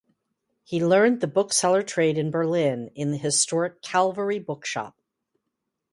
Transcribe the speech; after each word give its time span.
He 0.63 0.83
learned 0.83 1.21
the 1.21 1.27
bookseller 1.27 1.83
trade 1.83 2.17
in 2.17 2.31
Berlin 2.31 2.89
in 2.95 3.11
the 3.11 3.19
historic 3.19 3.83
Calvary 3.83 4.39
bookshop. 4.39 4.97